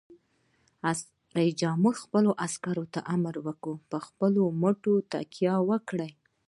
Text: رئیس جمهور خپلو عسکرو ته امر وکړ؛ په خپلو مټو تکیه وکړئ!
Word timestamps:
رئیس 1.37 1.55
جمهور 1.61 1.95
خپلو 2.03 2.31
عسکرو 2.45 2.85
ته 2.93 2.99
امر 3.15 3.35
وکړ؛ 3.47 3.73
په 3.89 3.97
خپلو 4.07 4.43
مټو 4.61 4.93
تکیه 5.11 5.55
وکړئ! 5.69 6.11